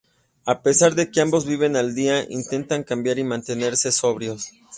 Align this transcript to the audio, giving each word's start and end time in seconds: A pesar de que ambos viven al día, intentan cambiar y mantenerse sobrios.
A 0.47 0.63
pesar 0.63 0.95
de 0.95 1.11
que 1.11 1.21
ambos 1.21 1.45
viven 1.45 1.75
al 1.75 1.93
día, 1.93 2.25
intentan 2.27 2.83
cambiar 2.83 3.19
y 3.19 3.23
mantenerse 3.23 3.91
sobrios. 3.91 4.49